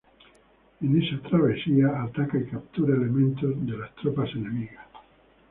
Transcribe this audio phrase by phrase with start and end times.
[0.81, 4.87] En esa travesía, ataca y captura elementos de las tropas enemigas.